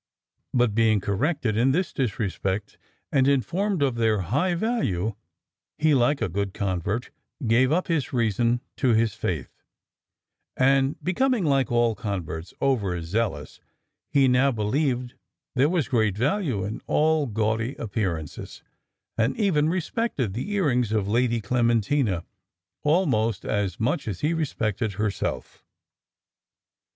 But 0.51 0.73
being 0.73 0.99
corrected 0.99 1.55
in 1.55 1.73
this 1.73 1.93
disrespect, 1.93 2.79
and 3.11 3.27
informed 3.27 3.83
of 3.83 3.93
their 3.93 4.21
high 4.21 4.55
value, 4.55 5.13
he, 5.77 5.93
like 5.93 6.23
a 6.23 6.27
good 6.27 6.55
convert, 6.55 7.11
gave 7.45 7.71
up 7.71 7.85
his 7.87 8.11
reason 8.11 8.61
to 8.77 8.95
his 8.95 9.13
faith; 9.13 9.51
and 10.57 10.95
becoming, 11.03 11.45
like 11.45 11.71
all 11.71 11.93
converts, 11.93 12.51
over 12.59 12.99
zealous, 13.03 13.59
he 14.09 14.27
now 14.27 14.51
believed 14.51 15.13
there 15.53 15.69
was 15.69 15.87
great 15.87 16.17
worth 16.19 16.47
in 16.65 16.81
all 16.87 17.27
gaudy 17.27 17.75
appearances, 17.75 18.63
and 19.19 19.37
even 19.39 19.69
respected 19.69 20.33
the 20.33 20.51
earrings 20.53 20.91
of 20.91 21.07
Lady 21.07 21.39
Clementina 21.39 22.25
almost 22.81 23.45
as 23.45 23.79
much 23.79 24.07
as 24.07 24.21
he 24.21 24.33
respected 24.33 24.93
herself. 24.93 25.63